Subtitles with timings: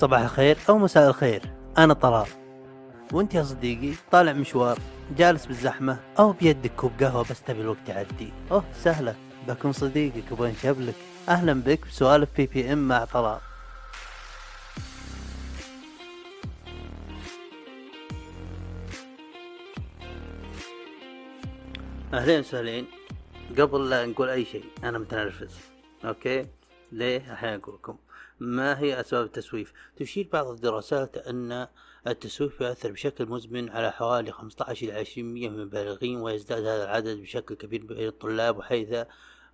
[0.00, 1.42] صباح الخير أو مساء الخير.
[1.78, 2.26] أنا طلال.
[3.12, 4.78] وأنت يا صديقي طالع مشوار
[5.16, 8.32] جالس بالزحمة أو بيدك كوب قهوة بس تبي الوقت يعدي.
[8.50, 9.14] أوه سهلة.
[9.48, 10.94] بكون صديقك وبنشبلك
[11.28, 13.38] أهلا بك بسوالف بي بي إم مع طلال.
[22.14, 22.86] أهلين وسهلين.
[23.58, 25.54] قبل لا نقول أي شيء أنا متنرفز.
[26.04, 26.46] Okay؟
[26.92, 27.96] ليه؟ الحين أقول لكم.
[28.40, 31.66] ما هي أسباب التسويف؟ تشير بعض الدراسات أن
[32.06, 37.54] التسويف يؤثر بشكل مزمن على حوالي 15 إلى 20% من البالغين ويزداد هذا العدد بشكل
[37.54, 39.06] كبير بين الطلاب وحيث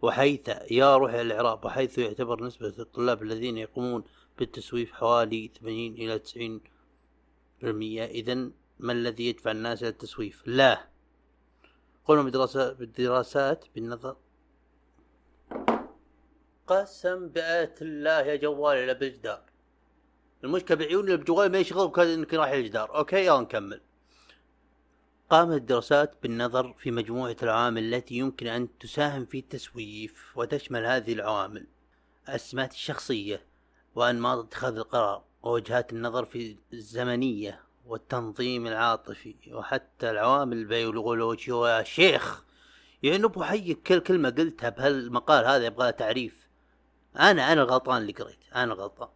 [0.03, 4.05] وحيث يروح إلى الإعراب وحيث يعتبر نسبة الطلاب الذين يقومون
[4.39, 7.65] بالتسويف حوالي 80 إلى 90%
[8.11, 8.35] إذا
[8.79, 10.89] ما الذي يدفع الناس إلى التسويف؟ لا.
[12.05, 14.17] قلنا بدراسات بالدراسات بالنظر
[16.67, 19.43] قسم بآية الله يا جوالي إلى بالجدار
[20.45, 22.97] المشكلة بعيوني اللي بجوالي ما يشغل وكان يمكن راح الجدار.
[22.97, 23.81] أوكي يلا نكمل.
[25.31, 31.67] قامت الدراسات بالنظر في مجموعة العوامل التي يمكن أن تساهم في التسويف وتشمل هذه العوامل.
[32.29, 33.47] السمات الشخصية
[33.95, 41.69] وأنماط اتخاذ القرار ووجهات النظر في الزمنية والتنظيم العاطفي وحتى العوامل البيولوجية.
[41.69, 42.45] يا شيخ
[43.03, 46.46] يعني أبو حي كل كلمة قلتها بهالمقال هذا يبغى تعريف.
[47.19, 48.39] أنا أنا الغلطان اللي قريت.
[48.55, 49.09] أنا غلطان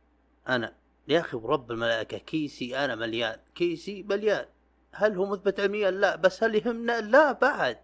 [0.48, 0.74] أنا.
[1.08, 3.38] يا أخي ورب الملائكة كيسي أنا مليان.
[3.54, 4.46] كيسي مليان.
[4.92, 6.16] هل هو مثبت علميا؟ لا.
[6.16, 7.78] بس هل يهمنا؟ لا بعد.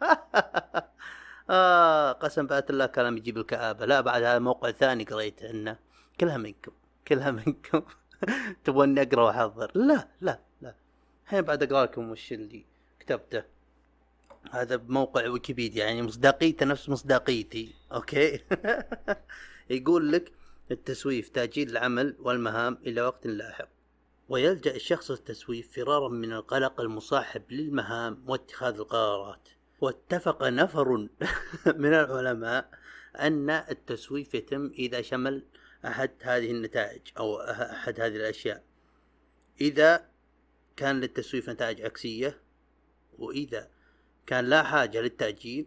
[1.50, 3.86] آه قسم بآية الله كلام يجيب الكآبة.
[3.86, 5.76] لا بعد هذا موقع ثاني قريت انه
[6.20, 6.72] كلها منكم.
[7.08, 7.82] كلها منكم.
[8.64, 9.70] تبغوني أقرأ وأحضر.
[9.74, 10.74] لا لا لا.
[11.24, 12.64] الحين بعد أقرأ لكم وش اللي
[13.00, 13.42] كتبته.
[14.50, 17.74] هذا بموقع ويكيبيديا يعني مصداقيته نفس مصداقيتي.
[17.92, 18.40] Okay؟
[19.70, 20.32] يقول لك
[20.70, 23.68] التسويف تأجيل العمل والمهام إلى وقت لاحق.
[24.28, 29.48] ويلجأ الشخص التسويف فرارا من القلق المصاحب للمهام واتخاذ القرارات.
[29.80, 31.08] واتفق نفر
[31.82, 32.70] من العلماء
[33.20, 35.44] أن التسويف يتم إذا شمل
[35.84, 38.64] أحد هذه النتائج أو أحد هذه الأشياء.
[39.60, 40.10] إذا
[40.76, 42.40] كان للتسويف نتائج عكسية
[43.18, 43.70] وإذا
[44.26, 45.66] كان لا حاجة للتأجيل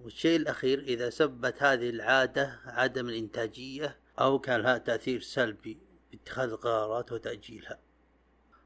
[0.00, 5.78] والشيء الأخير إذا سببت هذه العادة عدم الإنتاجية أو كان لها تأثير سلبي
[6.12, 7.78] باتخاذ القرارات وتأجيلها.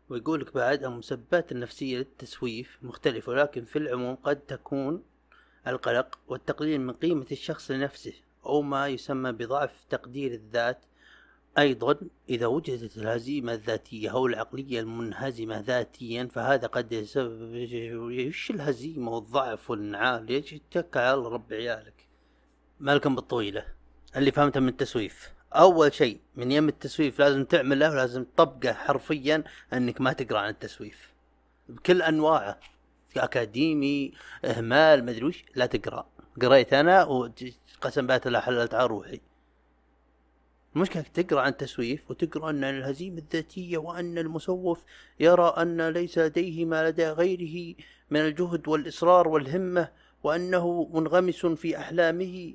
[0.08, 5.04] ويقول لك بعد المسببات النفسية للتسويف مختلفة ولكن في العموم قد تكون
[5.66, 8.14] القلق والتقليل من قيمة الشخص لنفسه
[8.46, 10.84] أو ما يسمى بضعف تقدير الذات
[11.58, 11.96] أيضا
[12.28, 17.54] إذا وجدت الهزيمة الذاتية أو العقلية المنهزمة ذاتيا فهذا قد يسبب
[18.10, 22.08] إيش الهزيمة والضعف والانعال؟ إيش اتك على رب عيالك؟
[22.80, 23.64] مالكم بالطويلة؟
[24.16, 25.32] اللي فهمته من التسويف.
[25.52, 31.12] أول شيء من يم التسويف لازم تعمله ولازم تطبقه حرفيا أنك ما تقرأ عن التسويف.
[31.68, 32.60] بكل أنواعه
[33.16, 34.12] أكاديمي
[34.44, 36.06] إهمال مدري وش لا تقرأ.
[36.42, 39.20] قريت أنا وقسم بالله حللت على روحي.
[40.76, 44.84] المشكلة تقرأ عن التسويف وتقرأ أن الهزيمة الذاتية وأن المسوف
[45.20, 47.74] يرى أن ليس لديه ما لدى غيره
[48.10, 49.88] من الجهد والإصرار والهمة
[50.22, 52.54] وأنه منغمس في أحلامه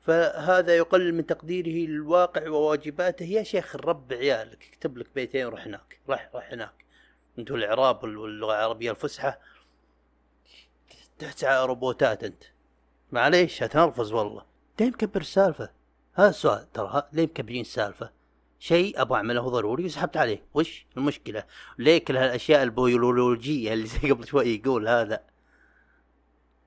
[0.00, 3.24] فهذا يقلل من تقديره للواقع وواجباته.
[3.24, 6.84] يا شيخ الرب عيالك اكتب لك بيتين روح هناك روح روح هناك.
[7.38, 9.34] أنتوا الإعراب واللغة العربية الفصحى.
[11.18, 12.44] تحت روبوتات أنت.
[13.12, 14.44] معليش هتنرفز والله.
[14.78, 15.77] دايم كبر السالفة.
[16.18, 18.10] هذا السؤال ترى ليه مكبرين السالفه
[18.58, 20.42] شيء أبغى أعمله ضروري وسحبت عليه.
[20.54, 21.44] وش المشكلة؟
[21.78, 25.24] ليه كل هالاشياء البيولوجية اللي زي قبل شوي يقول هذا.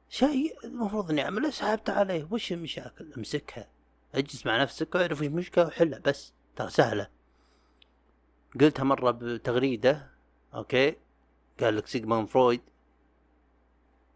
[0.09, 2.28] شيء المفروض إني أعمله سحبت عليه.
[2.31, 3.67] وش المشاكل؟ أمسكها.
[4.16, 6.33] أجلس مع نفسك وأعرف المشكلة وحلها بس.
[6.56, 7.07] ترى سهلة.
[8.59, 10.09] قلتها مرة بتغريدة.
[10.56, 10.95] أوكي.
[11.59, 12.62] قال لك سيجموند فرويد.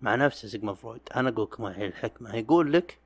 [0.02, 1.02] مع نفسه سيجموند فرويد.
[1.16, 2.36] أنا أقول لكم الحين الحكمة.
[2.36, 3.00] يقول لك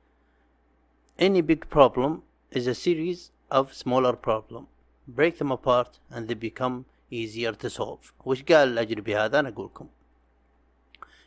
[1.20, 4.68] Any big problem is a series of smaller problem.
[5.06, 8.12] Break them apart and they become easier to solve.
[8.24, 9.88] وش قال الأجنبي هذا أنا أقول لكم.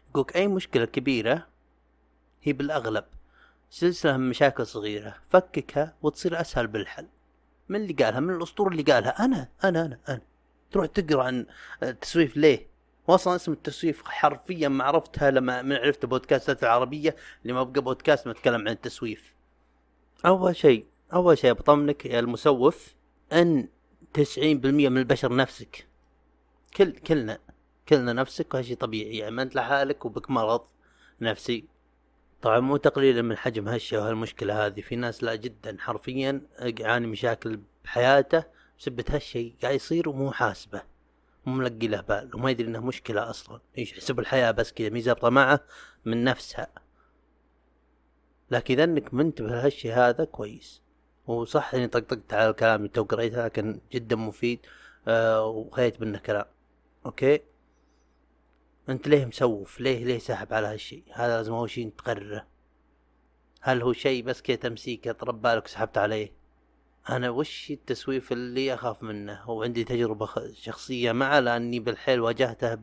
[0.10, 1.48] يقولك أي مشكلة كبيرة
[2.44, 3.06] هي بالأغلب
[3.70, 7.08] سلسلة من مشاكل صغيرة فككها وتصير أسهل بالحل.
[7.70, 10.22] من اللي قالها؟ من الأسطورة اللي قالها؟ أنا أنا أنا أنا.
[10.72, 11.46] تروح تقرأ عن
[11.84, 12.68] التسويف ليه؟
[13.08, 18.28] واصلا اسم التسويف حرفيا ما عرفتها لما من عرفت بودكاستات العربيه اللي ما بقى بودكاست
[18.28, 19.33] ما اتكلم عن التسويف
[20.26, 22.96] أول شيء أول شيء بطمنك يا المسوف
[23.34, 23.70] أن
[24.14, 25.88] تسعين بالمية من البشر نفسك.
[26.78, 27.40] كل كلنا
[27.90, 29.18] كلنا نفسك وهذا شيء طبيعي.
[29.18, 30.62] يعني ما أنت لحالك وبك مرض
[31.22, 31.66] نفسي.
[32.42, 34.82] طبعا مو تقليلا من حجم هالشيء وهالمشكلة هذه.
[34.82, 38.44] في ناس لا جدا حرفيا يعاني مشاكل بحياته
[38.80, 39.56] بسبة هالشيء.
[39.62, 40.82] قاعد يصير ومو حاسبه
[41.46, 43.60] مو ملقي له بال وما يدري إنها مشكلة أصلا.
[43.78, 45.60] يحسب الحياة بس كذا مي ضابطة معه
[46.06, 46.83] من نفسها.
[48.54, 50.82] لكن إذا إنك منتبه لهالشيء هذا كويس.
[51.28, 54.60] وصح إني طقطقت على الكلام اللي تو قريته لكن جدا مفيد
[55.08, 56.46] آه وخليت منه كلام.
[57.06, 57.40] Okay؟
[58.90, 62.48] أنت ليه مسوف؟ ليه ليه ساحب على هالشيء هذا لازم أول شيء تقرره.
[63.62, 66.32] هل هو شيء بس كذا تمسيكه طرب بالك وسحبت عليه؟
[67.10, 72.78] أنا وش التسويف اللي أخاف منه؟ وعندي تجربة شخصية معه لأني بالحيل واجهته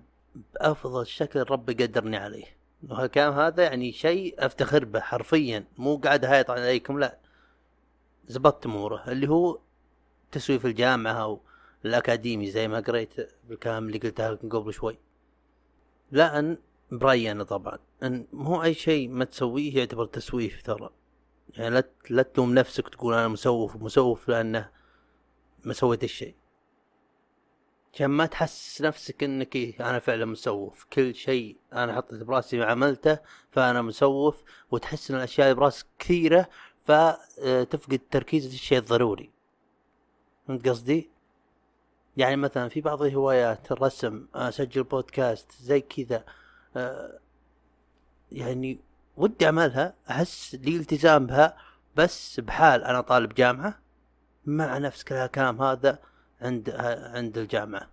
[0.55, 2.60] بأفضل شكل ربي قدرني عليه.
[2.89, 5.65] وهالكلام هذا يعني شيء أفتخر به حرفيا.
[5.79, 7.19] مو قاعد هايط عليكم لا.
[8.27, 9.05] زبطت أموره.
[9.09, 9.59] اللي هو
[10.33, 11.41] تسويف الجامعة أو
[11.85, 13.15] الأكاديمي زي ما قريت
[13.49, 14.99] بالكلام اللي قلتها قبل شوي.
[16.11, 16.59] لا أن
[17.03, 17.79] أنا طبعا.
[18.03, 20.91] أن مو أي شيء ما تسويه يعتبر تسويف ترى.
[21.57, 24.71] يعني لا لا تلوم نفسك تقول أنا مسوف مسوف لأنه
[25.65, 26.35] ما سويت الشيء
[27.95, 30.87] عشان ما تحسس نفسك إنك إيه أنا فعلا مسوف.
[30.93, 33.19] كل شيء أنا حطيت براسي وعملته
[33.51, 34.43] فأنا مسوف.
[34.71, 36.49] وتحس إن الأشياء براسك كثيرة
[36.85, 39.31] فتفقد تركيز الشيء الضروري.
[40.49, 41.11] فهمت قصدي؟
[42.17, 46.25] يعني مثلا في بعض الهوايات الرسم أسجل بودكاست زي كذا
[46.77, 47.19] آه،
[48.33, 48.81] يعني
[49.17, 51.57] ودي أعملها أحس لي التزام بها
[51.97, 53.79] بس بحال أنا طالب جامعة
[54.47, 55.99] مع نفس الكلام هذا
[56.41, 56.71] عند
[57.15, 57.91] عند الجامعة.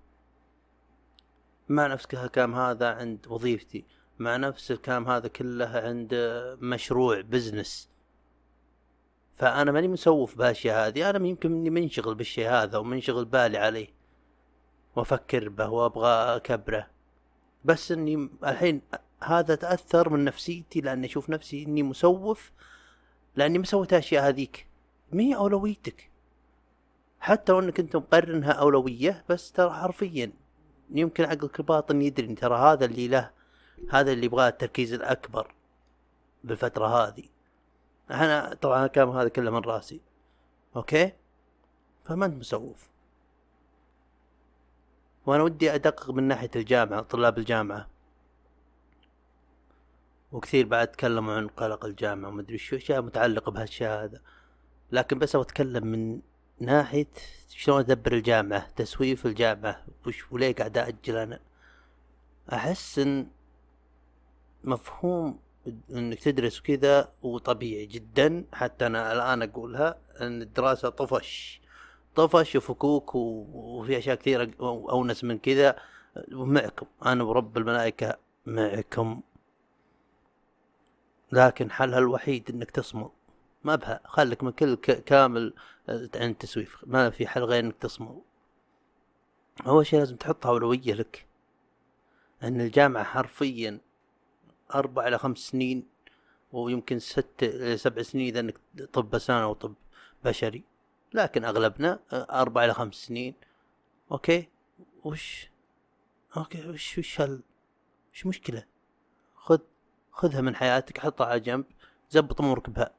[1.69, 3.85] مع نفس الكلام هذا عند وظيفتي.
[4.19, 6.09] مع نفس الكلام هذا كله عند
[6.61, 7.89] مشروع بزنس.
[9.35, 11.09] فأنا ماني مسوف بهالاشياء هذه.
[11.09, 13.87] أنا يمكن إني منشغل بالشيء هذا ومنشغل بالي عليه.
[14.95, 16.87] وأفكر به وأبغى أكبره.
[17.65, 18.81] بس إني الحين
[19.23, 22.51] هذا تأثر من نفسيتي لأني أشوف نفسي إني مسوف.
[23.35, 24.67] لأني ما سويت الاشياء هذيك.
[25.11, 26.09] مي أولويتك؟
[27.19, 30.31] حتى لو انك انت مقرنها أولوية بس ترى حرفيا
[30.89, 33.31] يمكن عقلك الباطن يدري ترى هذا اللي له
[33.89, 35.55] هذا اللي يبغاه التركيز الأكبر
[36.43, 37.23] بالفترة هذه.
[38.11, 40.01] أنا طبعا الكلام هذا كله من راسي.
[40.75, 41.13] أوكي؟
[42.05, 42.89] فما أنت مسوف.
[45.25, 47.89] وأنا ودي أدقق من ناحية الجامعة طلاب الجامعة.
[50.31, 54.21] وكثير بعد تكلموا عن قلق الجامعة وما أدري شو أشياء متعلقة بهالشيء هذا.
[54.91, 56.21] لكن بس أبغى أتكلم من
[56.59, 57.07] ناحية
[57.49, 61.39] شلون أدبر الجامعة تسويف الجامعة وش وليه قاعد أجل أنا؟
[62.53, 63.27] أحس إن
[64.63, 65.39] مفهوم
[65.91, 71.61] إنك تدرس وكذا وطبيعي جدا حتى أنا الآن أقولها إن الدراسة طفش.
[72.15, 75.75] طفش وفكوك وفي أشياء كثيرة أونس من كذا.
[76.33, 79.21] ومعكم أنا ورب الملائكة معكم.
[81.31, 83.16] لكن حلها الوحيد إنك تصمد.
[83.67, 84.01] ما بها.
[84.05, 85.53] خليك من كل كامل
[85.89, 86.83] آه، عن التسويف.
[86.87, 88.21] ما في حل غير إنك تصمد
[89.67, 91.25] أول شيء لازم تحطها أولوية لك.
[92.43, 93.79] إن الجامعة حرفيا
[94.75, 95.87] أربع إلى خمس سنين
[96.51, 98.55] ويمكن ست سبع سنين إذا إنك
[98.93, 99.73] طب اسنان أو طب
[100.23, 100.63] بشري.
[101.13, 103.35] لكن أغلبنا آه، أربع إلى خمس سنين.
[104.11, 104.49] Okay؟
[105.03, 105.49] وش؟
[106.37, 107.41] Okay وش وش هال
[108.13, 108.63] وش مشكلة؟
[109.35, 109.59] خذ
[110.11, 111.65] خذها من حياتك حطها على جنب
[112.09, 112.97] زبط أمورك بها.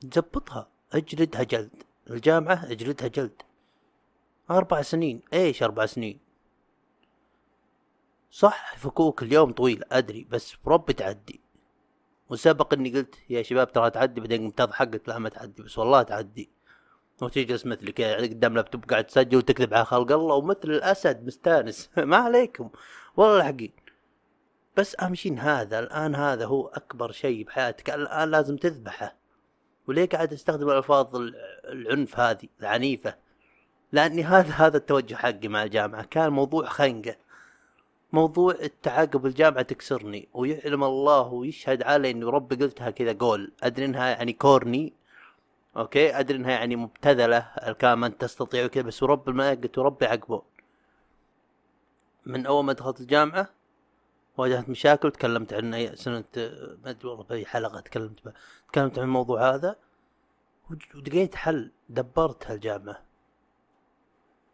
[0.00, 1.82] زبطها اجلدها جلد.
[2.10, 3.42] الجامعة اجلدها جلد.
[4.50, 5.20] أربع سنين.
[5.32, 6.18] إيش أربع سنين؟
[8.30, 11.40] صح فكوك اليوم طويل أدري بس بربي تعدي.
[12.30, 16.02] وسبق إني قلت يا شباب ترى تعدي بعدين قمت اضحك لا ما تعدي بس والله
[16.02, 16.50] تعدي.
[17.22, 21.90] وتجلس مثلي كذا قدام لابتوب قاعد تسجل وتكذب على خلق الله ومثل الأسد مستانس.
[21.98, 22.70] ما عليكم.
[23.16, 23.72] والله الحقين
[24.76, 27.90] بس اهم شيء هذا الآن هذا هو أكبر شيء بحياتك.
[27.90, 29.25] الآن لازم تذبحه.
[29.86, 31.16] وليه قاعد تستخدم الألفاظ
[31.64, 33.14] العنف هذه العنيفة.
[33.92, 36.04] لأني هذا هذا التوجه حقي مع الجامعة.
[36.04, 37.16] كان موضوع خنقة.
[38.12, 43.52] موضوع التعاقب الجامعة تكسرني ويعلم الله ويشهد علي إني ربي قلتها كذا قول.
[43.62, 44.92] أدري إنها يعني كورني
[45.76, 50.42] أوكي؟ أدري إنها يعني مبتذلة الكلام أنت تستطيع وكذا بس ورب الملائكة وربي عقبه.
[52.26, 53.48] من أول ما دخلت الجامعة
[54.36, 56.24] واجهت مشاكل وتكلمت عن سنة
[56.84, 58.34] ما أدري والله بأي حلقة تكلمت بها
[58.68, 59.76] تكلمت عن الموضوع هذا
[60.94, 61.70] ولقيت حل.
[61.88, 63.02] دبرت هالجامعة.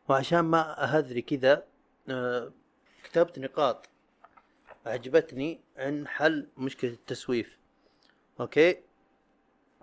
[0.09, 1.65] وعشان ما أهذري كذا
[2.09, 2.53] آه،
[3.05, 3.89] كتبت نقاط.
[4.87, 7.59] عجبتني عن حل مشكلة التسويف.
[8.41, 8.77] Okay؟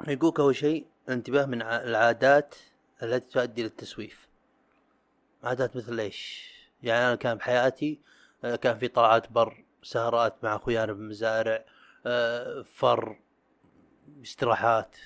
[0.08, 2.56] يقولك أول شيء انتباه من العادات
[3.04, 4.28] التي تؤدي للتسويف
[5.44, 6.50] عادات مثل إيش؟
[6.84, 8.00] يعني أنا كان بحياتي
[8.44, 9.64] آه، كان في طلعات بر.
[9.90, 11.66] سهرات مع أخويانا بالمزارع
[12.06, 13.20] آه، فر
[14.24, 14.98] استراحات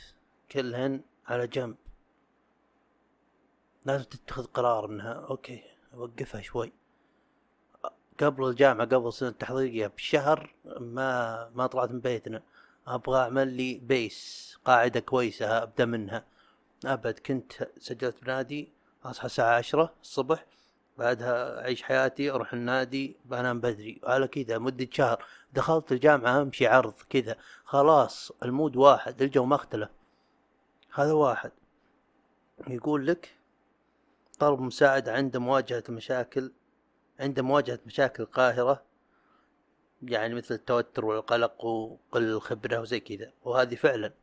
[0.52, 1.76] كلهن على جنب.
[3.86, 5.64] لازم تتخذ قرار إنها okay
[5.94, 6.74] أوقفها شوي.
[8.20, 12.44] قبل الجامعة قبل سنة التحضيرية بشهر ما ما طلعت من بيتنا.
[12.88, 16.26] أبغى أعمل لي base قاعدة كويسة أبدأ منها.
[16.86, 18.72] ابد كنت سجلت بنادي
[19.04, 20.46] أصحى الساعة عشرة الصبح.
[20.98, 24.02] بعدها أعيش حياتي أروح النادي بنام بدري.
[24.04, 25.26] على كذا مدة شهر.
[25.54, 27.36] دخلت الجامعة أمشي عرض كذا.
[27.66, 29.90] خلاص المود واحد الجو ما اختلف.
[30.94, 31.52] هذا واحد.
[32.68, 33.36] يقول لك
[34.40, 36.52] طلب مساعدة عند مواجهة المشاكل
[37.20, 38.84] عند مواجهة مشاكل قاهرة
[40.04, 43.32] يعني مثل التوتر والقلق وقل الخبرة وزي كذا.
[43.44, 44.14] وهذه فعلا.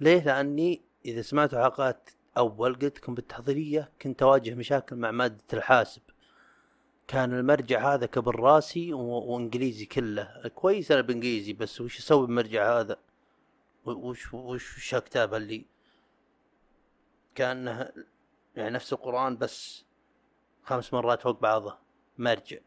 [0.00, 6.02] ليه؟ لأني إذا سمعتوا حلقات أول قلت لكم بالتحضيرية كنت أواجه مشاكل مع مادة الحاسب.
[7.08, 9.00] كان المرجع هذا كبر راسي و...
[9.00, 10.48] وإنجليزي كله.
[10.54, 12.96] كويس أنا بإنجليزي بس وش أسوي بالمرجع هذا؟
[13.84, 15.64] وش وش وش كتابه اللي
[17.34, 17.92] كأنه
[18.56, 19.84] يعني نفس القرآن بس
[20.64, 21.78] خمس مرات فوق بعضه؟
[22.18, 22.58] مرجع.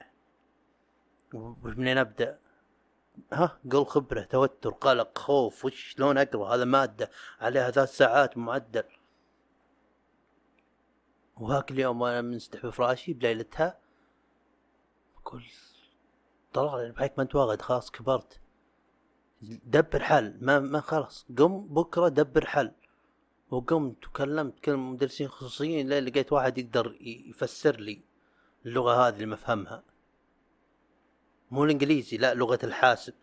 [1.34, 2.40] ومنين أبدأ؟
[3.34, 8.84] ها قل خبرة توتر قلق خوف وش شلون أقرأ؟ هذا مادة عليها ثلاث ساعات معدل
[11.38, 13.80] وهاك اليوم وأنا منسدح بفراشي بليلتها.
[15.18, 15.44] أقول
[16.54, 18.40] طلع بحيك ما انت واخد خلاص كبرت.
[19.42, 21.26] دبر حل ما ما خلاص.
[21.38, 22.72] قم بكرة دبر حل.
[23.50, 28.02] وقمت وكلمت كل مدرسين خصوصيين لين لقيت واحد يقدر يفسر لي
[28.66, 29.84] اللغة هذه اللي مفهمها.
[31.52, 33.14] مو الإنجليزي لا لغة الحاسب.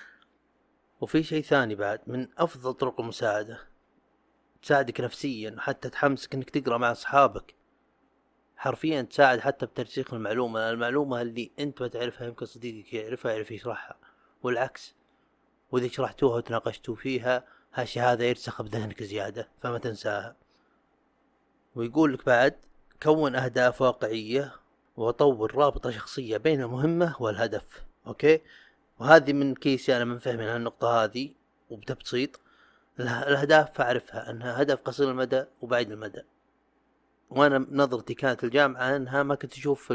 [1.00, 3.71] وفي شيء ثاني بعد من أفضل طرق المساعدة.
[4.62, 7.54] تساعدك نفسيا وحتى تحمسك إنك تقرأ مع أصحابك.
[8.56, 13.96] حرفيا تساعد حتى بترسيخ المعلومة المعلومة اللي أنت ما تعرفها يمكن صديقك يعرفها يعرف يشرحها.
[14.42, 14.94] والعكس
[15.72, 20.36] وإذا شرحتوها وتناقشتوا فيها هالشي هذا يرسخ بذهنك زيادة فما تنساها.
[21.74, 22.54] ويقول لك بعد
[23.02, 24.52] كون أهداف واقعية
[24.96, 27.84] وطور رابطة شخصية بين المهمة والهدف.
[28.06, 28.40] Okay؟
[28.98, 31.30] وهذه من كيسي أنا من فهمي هالنقطة هذه
[31.70, 32.40] وبتبسيط.
[33.00, 36.22] الأهداف أعرفها أنها هدف قصير المدى وبعيد المدى.
[37.30, 39.92] وأنا نظرتي كانت الجامعة أنها ما كنت أشوف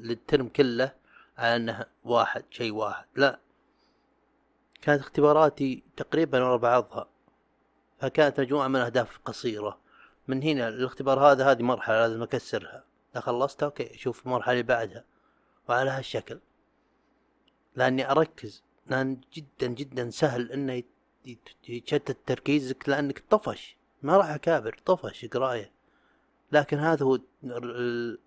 [0.00, 0.92] الترم كله
[1.38, 3.04] على أنها واحد شيء واحد.
[3.16, 3.38] لا.
[4.82, 7.08] كانت اختباراتي تقريبا ورا بعضها
[8.00, 9.78] فكانت مجموعة من أهداف قصيرة.
[10.28, 12.84] من هنا الاختبار هذا هذه مرحلة لازم أكسرها.
[13.12, 15.04] إذا خلصتها أوكي أشوف المرحلة اللي بعدها.
[15.68, 16.40] وعلى هالشكل.
[17.76, 20.82] لأني أركز لأن جدا جدا سهل إنه
[21.68, 23.76] يتشتت تركيزك لأنك طفش.
[24.02, 25.70] ما راح أكابر طفش قراية.
[26.52, 27.18] لكن هذا هو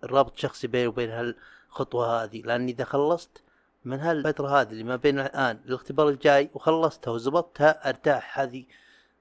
[0.04, 2.42] الرابط الشخصي بيني وبين هالخطوة هذه.
[2.42, 3.42] لأني إذا خلصت
[3.84, 8.40] من هالفترة هذه اللي ما بين الآن الاختبار الجاي وخلصتها وزبطتها أرتاح.
[8.40, 8.64] هذه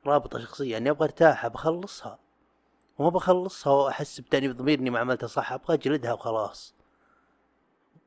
[0.06, 0.72] رابطة شخصية.
[0.72, 2.20] يعني أبغى أرتاح بخلصها.
[2.98, 6.74] وما بخلصها وأحس بتأنيب ضمير إني ما عملتها صح أبغى أجلدها وخلاص.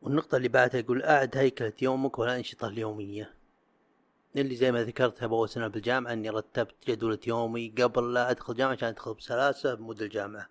[0.02, 3.38] والنقطة اللي بعدها يقول أعد هيكلة يومك والأنشطة اليومية.
[4.37, 8.73] اللي زي ما ذكرتها بأول سنة بالجامعة إني رتبت جدولة يومي قبل لا أدخل الجامعة
[8.73, 10.49] عشان أدخل بسلاسة بمود الجامعة.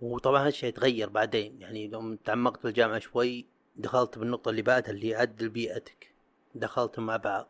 [0.00, 3.46] وطبعا هالشيء يتغير بعدين يعني يوم تعمقت في الجامعة شوي
[3.76, 6.14] دخلت بالنقطة اللي بعدها اللي عدل بيئتك.
[6.54, 7.48] دخلتهم مع بعض.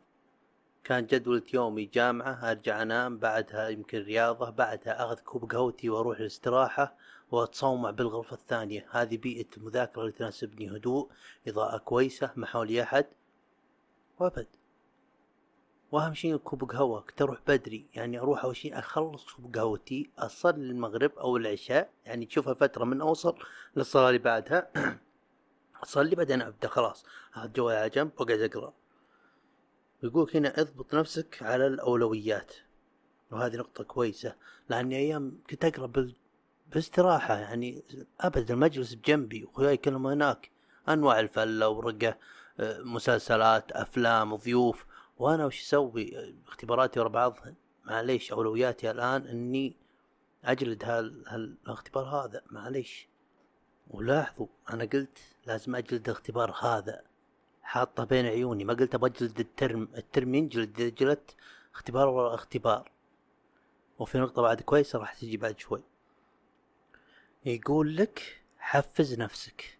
[0.85, 6.97] كان جدولة يومي جامعة أرجع أنام بعدها يمكن رياضة بعدها أخذ كوب قهوتي وأروح الاستراحة
[7.31, 8.87] وأتصومع بالغرفة الثانية.
[8.91, 11.11] هذه بيئة المذاكرة اللي تناسبني هدوء
[11.49, 13.07] إضاءة كويسة ما حولي أحد.
[14.19, 14.47] وأبد.
[15.93, 20.71] وأهم شيء كوب قهوة كنت أروح بدري يعني أروح أول شيء أخلص كوب قهوتي أصلي
[20.71, 23.39] المغرب أو العشاء يعني تشوفها فترة من أوصل
[23.77, 24.71] للصلاة اللي بعدها
[25.83, 27.05] أصلي بعدين أبدأ خلاص.
[27.33, 28.73] هذا جوالي على جنب وأقعد أقرأ.
[30.03, 32.55] يقول هنا اضبط نفسك على الأولويات.
[33.31, 34.35] وهذه نقطة كويسة
[34.69, 36.15] لأني أيام كنت أقرأ بال...
[36.73, 37.83] باستراحة يعني
[38.21, 40.51] أبد المجلس بجنبي واخوياي يكلموا هناك
[40.89, 42.17] أنواع الفلة ورقة
[42.61, 44.87] مسلسلات أفلام ضيوف.
[45.19, 49.77] وأنا وش أسوي؟ اختباراتي ورا بعضها معليش أولوياتي الآن إني
[50.45, 52.43] أجلد هالاختبار هذا.
[52.51, 53.09] معليش.
[53.91, 57.03] ولاحظوا أنا قلت لازم أجلد الاختبار هذا.
[57.63, 58.65] حاطه بين عيوني.
[58.65, 61.35] ما قلت أبغى أجلد الترم الترم ينجلد جلدت
[61.75, 62.91] اختبار ورا اختبار.
[63.99, 65.83] وفي نقطة بعد كويسة راح تجي بعد شوي.
[67.45, 69.79] يقول لك حفز نفسك.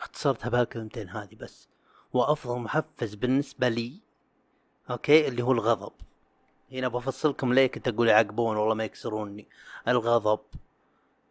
[0.00, 1.68] اختصرتها بهالكلمتين هذه بس.
[2.14, 3.92] وأفضل محفز بالنسبة لي
[4.90, 5.92] okay اللي هو الغضب.
[6.72, 9.46] هنا بفصلكم ليه كنت أقول يعقبون؟ والله ما يكسروني.
[9.88, 10.40] الغضب.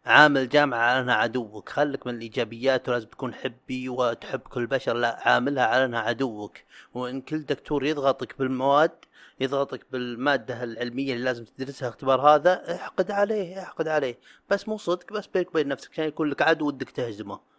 [0.06, 1.68] عامل جامعة على انها عدوك.
[1.68, 6.58] خلك من الإيجابيات ولازم تكون حبي وتحب كل البشر لا عاملها على أنها عدوك.
[6.94, 8.92] وإن كل دكتور يضغطك بالمواد
[9.40, 14.18] يضغطك بالمادة العلمية اللي لازم تدرسها اختبار هذا احقد عليه احقد عليه.
[14.50, 17.53] بس مو صدق بس بينك وبين نفسك عشان يكون لك عدو ودك تهزمه.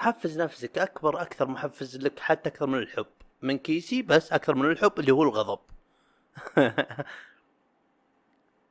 [0.00, 3.06] حفز نفسك أكبر أكثر محفز لك حتى أكثر من الحب.
[3.42, 5.58] من كيسي بس أكثر من الحب اللي هو الغضب.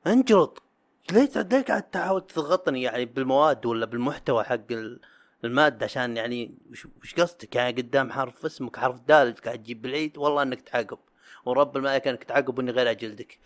[0.07, 0.63] انجرط.
[1.12, 4.65] ليه ليه قاعد تحاول تضغطني يعني بالمواد ولا بالمحتوى حق
[5.43, 6.57] المادة عشان يعني
[7.01, 11.00] وش قصدك؟ يعني قدام حرف اسمك حرف دال قاعد تجيب بالعيد والله إنك تعاقب.
[11.45, 13.39] ورب الملائكة إنك تعاقب اني غير أجلدك.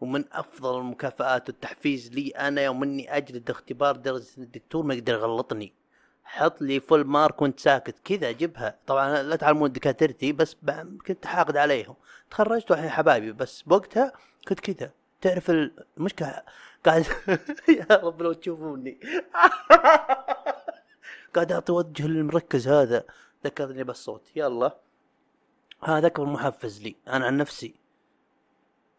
[0.00, 5.83] ومن أفضل المكافآت والتحفيز لي أنا يوم إني أجلد اختبار درجة الدكتور ما يقدر يغلطني.
[6.24, 7.98] حط لي فول مارك وانت ساكت.
[8.04, 10.56] كذا جبها طبعا لا تعلمون دكاترتي بس
[11.06, 11.94] كنت حاقد عليهم.
[12.30, 14.12] تخرجت والحين حبايبي بس بوقتها
[14.48, 14.90] كنت كذا.
[15.20, 15.50] تعرف
[15.96, 16.42] المشكلة؟
[16.86, 17.06] قاعد
[17.78, 19.00] يا رب لو تشوفوني.
[21.34, 23.04] قاعد أعطي وجه المركز هذا.
[23.44, 24.28] ذكرني بالصوت.
[24.36, 24.76] يلا.
[25.82, 26.96] هذا اكبر محفز لي.
[27.08, 27.74] أنا عن نفسي.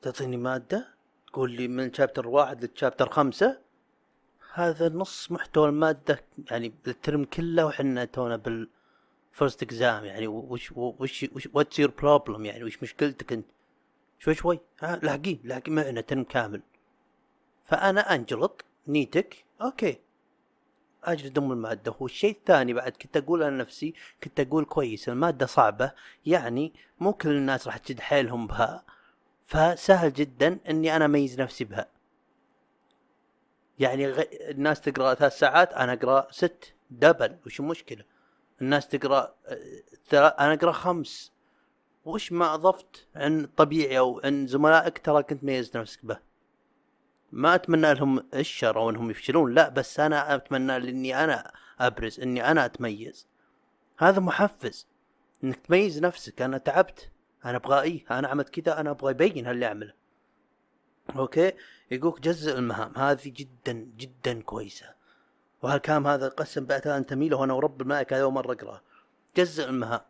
[0.01, 0.88] تعطيني مادة؟
[1.27, 3.65] تقول لي من شابتر واحد للشابتر خمسة.
[4.56, 6.22] هذا نص محتوى المادة
[6.52, 8.70] يعني بالترم كله وحنا تونا بال
[9.32, 13.46] First exam يعني وش وش وش what's your problem يعني وش مشكلتك انت؟
[14.20, 16.62] شوي شوي ها لاحقين لاحقين معنا ترم كامل.
[17.66, 19.98] فأنا أنجلط نيتك okay.
[21.04, 21.96] اجلد ام المادة.
[22.00, 23.94] والشيء الثاني بعد كنت أقول أنا نفسي
[24.24, 25.92] كنت أقول كويس المادة صعبة
[26.26, 28.84] يعني مو كل الناس راح تشد حيلهم بها.
[29.46, 31.95] فسهل جدا إني أنا أميز نفسي بها.
[33.79, 34.24] يعني غ...
[34.32, 38.03] الناس تقرأ ثلاث ساعات أنا أقرأ ست double وش المشكلة؟
[38.62, 39.36] الناس تقرأ
[40.13, 41.32] أنا أقرأ خمس.
[42.05, 46.20] وش ما أضفت عن طبيعي أو عن زملائك؟ ترى كنت ميزت نفسك به.
[47.32, 52.51] ما أتمنى لهم الشر أو إنهم يفشلون لا بس أنا أتمنى لأني أنا أبرز إني
[52.51, 53.27] أنا أتميز.
[53.98, 54.88] هذا محفز.
[55.44, 56.41] إنك تميز نفسك.
[56.41, 57.12] أنا تعبت.
[57.46, 59.94] أنا أبغى إيه؟ أنا عملت كذا أنا أبغى يبين هاللي أعمله.
[61.15, 61.51] أوكي؟
[61.92, 62.94] يقولك جزء المهام.
[62.98, 64.86] هذه جدا جدا كويسة.
[65.62, 68.81] وهالكلام هذا قسم بعدها انتمي له أنا ورب الملائكة هذا مره اقراه
[69.38, 70.01] جزء المهام.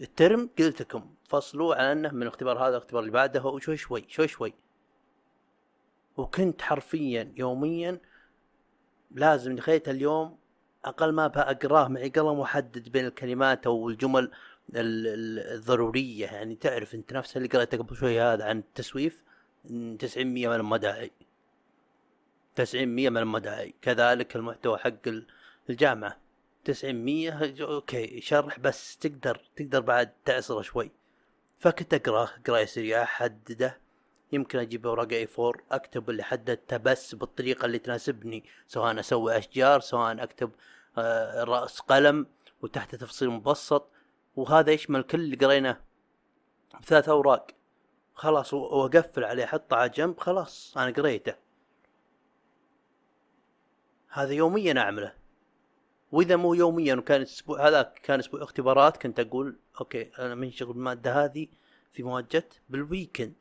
[0.00, 3.44] الترم قلت لكم فصلوا على أنه من الاختبار هذا الاختبار اللي بعده.
[3.44, 4.54] وشوي شوي شوي شوي
[6.16, 8.00] وكنت حرفيا يوميا
[9.10, 10.38] لازم دخلت اليوم
[10.84, 14.30] أقل ما اقراه معي قلم واحدد بين الكلمات أو الجمل
[14.74, 16.26] الضرورية.
[16.26, 19.22] يعني تعرف أنت نفس اللي قريته قبل شوي هذا عن التسويف.
[19.66, 19.68] 90%
[20.16, 21.10] من المداعي
[22.56, 25.08] 90% من المداعي كذلك المحتوى حق
[25.70, 26.18] الجامعة.
[26.64, 30.90] 90% أوكي شرح بس تقدر تقدر بعد تعصره شوي.
[31.58, 33.78] فكنت اقراه قرايه سريعه أحدده.
[34.32, 38.44] يمكن أجيب اوراق اي 4 أكتب اللي حددته بس بالطريقة اللي تناسبني.
[38.68, 40.50] سواء أسوي أشجار سواء أكتب
[40.98, 42.26] آه، رأس قلم
[42.62, 43.88] وتحت تفصيل مبسط.
[44.36, 45.80] وهذا يشمل كل اللي قريناه.
[46.80, 47.46] بثلاث أوراق.
[48.14, 51.34] خلاص وأقفل عليه أحطه على جنب خلاص أنا قريته.
[54.08, 55.14] هذا يوميا أعمله.
[56.12, 61.24] وإذا مو يوميا وكان أسبوع هذا كان أسبوع اختبارات كنت أقول okay أنا منشغل بالماده
[61.24, 61.46] هذه
[61.92, 63.34] في مواد جت بال weekend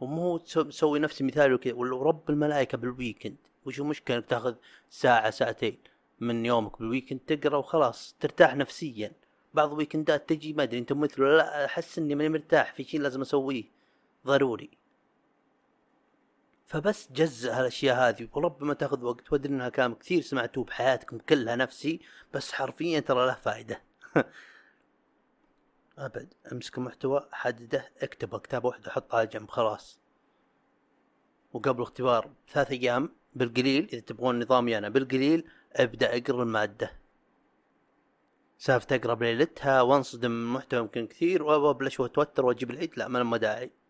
[0.00, 1.74] ومو تسوي نفس مثال وكذا.
[1.74, 4.54] ولا رب الملائكة بال weekend وش المشكلة؟ إنك تأخذ
[4.90, 5.78] ساعة ساعتين
[6.20, 9.12] من يومك بال weekend تقرأ وخلاص ترتاح نفسيا.
[9.54, 13.20] بعض الويكندات تجي ما أدري أنت مثل لا أحس إني ماني مرتاح في شيء لازم
[13.20, 13.64] أسويه.
[14.26, 14.82] ضروري.
[16.66, 19.32] فبس جزء هالأشياء هذه وربما تأخذ وقت.
[19.32, 22.00] وأدري إنها كلام كثير سمعتوه بحياتكم كلها نفسي
[22.34, 23.82] بس حرفيا ترى له فائدة.
[25.98, 26.34] أبد.
[26.52, 28.38] امسك المحتوى حدده اكتبه.
[28.38, 30.00] كتابه واحدة حطها على جنب خلاص.
[31.52, 36.92] وقبل اختبار ثلاث أيام بالقليل إذا تبغون نظامي أنا بالقليل أبدأ أقرأ المادة.
[38.58, 42.98] سالفة أقرأ بليلتها وأنصدم من محتوى يمكن كثير وابلش وأتوتر وأجيب العيد.
[42.98, 43.81] لا ما داعي.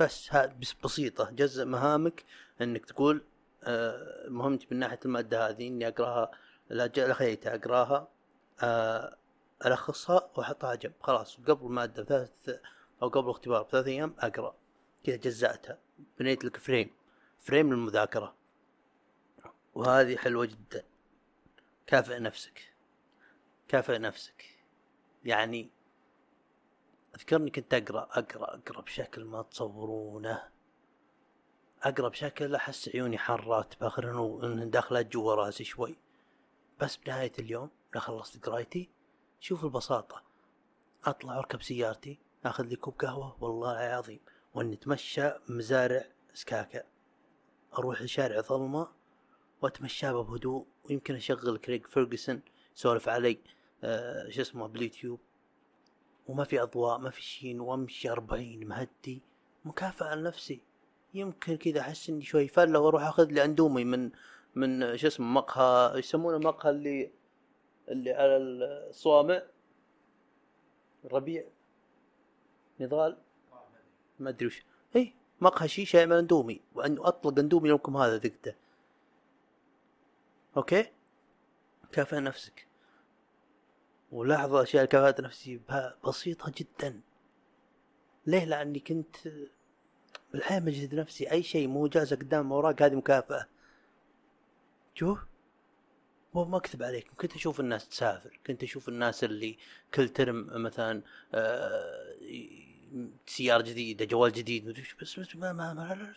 [0.00, 2.24] بس بس بسيطة جزء مهامك
[2.60, 3.24] إنك تقول
[3.64, 6.30] آه مهمتي من ناحية المادة هذه إني أقراها
[6.68, 8.08] لا خليتها أقراها
[8.62, 9.16] آه
[9.66, 10.92] ألخصها وأحطها على جنب.
[11.00, 12.60] خلاص قبل الماده بثلاث
[13.02, 14.54] أو قبل الاختبار بثلاث أيام أقرأ.
[15.04, 15.78] كذا جزأتها.
[16.18, 16.90] بنيت لك frame
[17.40, 18.34] frame للمذاكرة.
[19.74, 20.84] وهذه حلوة جدا.
[21.86, 22.74] كافئ نفسك.
[23.68, 24.44] كافئ نفسك.
[25.24, 25.70] يعني
[27.16, 30.42] أذكرني كنت أقرأ أقرأ أقرأ بشكل ما تصورونه.
[31.82, 34.10] أقرأ بشكل أحس عيوني حرات بآخر
[34.44, 35.96] إنه داخلة جوا راسي شوي.
[36.80, 38.90] بس بنهاية اليوم لا خلصت قرايتي.
[39.40, 40.22] شوف البساطة.
[41.04, 44.20] أطلع أركب سيارتي أخذ لي كوب قهوة والله العظيم.
[44.54, 46.82] وإني أتمشى مزارع سكاكا
[47.78, 48.88] أروح لشارع ظلمة
[49.62, 50.66] وأتمشى بهدوء.
[50.84, 52.42] ويمكن أشغل كريج فيرجسون
[52.76, 53.38] يسولف علي
[53.84, 55.20] آه شو اسمه باليوتيوب.
[56.28, 59.22] وما في أضواء ما في شيء وأمشي أربعين مهدي.
[59.64, 60.60] مكافأة لنفسي
[61.14, 64.10] يمكن كذا أحس إني شوي فلة وأروح أخذ لي أندومي من
[64.54, 67.10] من شو اسمه مقهى يسمونه مقهى اللي
[67.88, 69.42] اللي على الصوامع.
[71.04, 71.44] الربيع
[72.80, 73.16] نضال.
[74.18, 74.62] ما أدري وش.
[74.96, 76.60] اي مقهى شيشه يعمل أندومي.
[76.74, 78.54] وانه أطلق أندومي لكم هذا ذقته.
[80.56, 80.86] أوكي؟
[81.92, 82.66] كافئ نفسك.
[84.14, 85.60] ولاحظ أشياء الكفاءة النفسية
[86.06, 87.00] بسيطة جدا.
[88.26, 89.16] ليه؟ لأني كنت
[90.32, 91.30] بالحياة مجهد نفسي.
[91.30, 93.46] أي شيء مو جالس قدام وراك هذه مكافأة.
[94.94, 95.18] شوف
[96.34, 97.10] مو ما أكذب عليك.
[97.16, 99.58] كنت أشوف الناس تسافر كنت أشوف الناس اللي
[99.94, 101.02] كل ترم مثلا
[101.34, 102.16] آه
[103.26, 106.14] سيارة جديدة جوال جديد بس بس ما ما, ما لا, لا,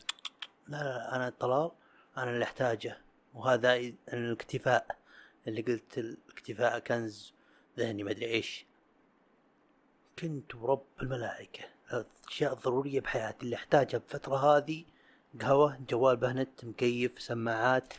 [0.67, 1.71] لا, لا أنا الطلال
[2.17, 2.97] أنا اللي أحتاجه.
[3.33, 3.75] وهذا
[4.13, 4.97] الإكتفاء.
[5.47, 7.33] اللي قلت الإكتفاء كنز
[7.77, 8.65] ذهني ما أدري إيش.
[10.19, 11.63] كنت ورب الملائكة
[11.93, 14.85] الاشياء الضرورية بحياتي اللي أحتاجها بفترة هذه.
[15.41, 17.93] قهوة جوال بهنت مكيف سماعات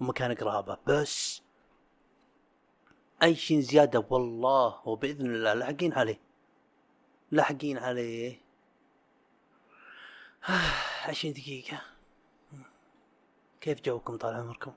[0.00, 1.42] ومكان قرابة بس
[3.22, 6.20] أي شيء زيادة والله وبإذن الله لاحقين عليه.
[7.30, 8.40] لاحقين عليه.
[11.08, 11.82] عشرين دقيقة.
[13.60, 14.72] كيف جوكم طال عمركم؟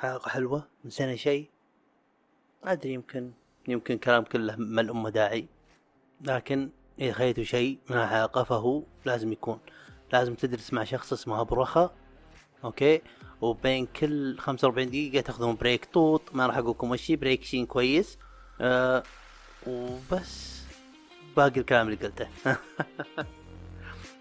[0.00, 1.50] حلقة حلوة؟ نسينا شيء
[2.64, 3.32] ما أدري يمكن
[3.68, 5.46] يمكن كلام كله ما الأمة داعي.
[6.20, 6.70] لكن
[7.00, 9.58] إذا خيتوا شيء من الحلقة فهو لازم يكون.
[10.12, 11.94] لازم تدرس مع شخص اسمه أبو رخا
[12.64, 13.00] أوكي؟
[13.40, 17.66] وبين كل خمسة وأربعين دقيقة تأخذون break طوط ما راح أقول لكم وشي break شين
[17.66, 18.18] كويس.
[18.60, 19.02] آه
[19.66, 20.62] وبس.
[21.36, 22.28] باقي الكلام اللي قلته.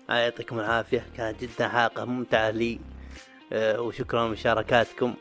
[0.10, 2.80] يعطيكم العافية كانت جدا حلقة ممتعة لي.
[3.54, 5.14] آه وشكرا لمشاركاتكم.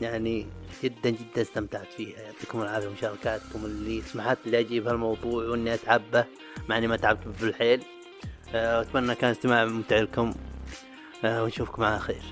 [0.00, 0.46] يعني
[0.82, 6.24] جدا جدا استمتعت فيها يعطيكم العافية مشاركاتكم اللي سمحت لي أجيب هالموضوع وإني أتعبه
[6.68, 7.82] مع إني ما تعبت بالحيل.
[8.54, 10.34] أتمنى كان استماع ممتع لكم.
[11.24, 12.22] أه ونشوفكم على خير.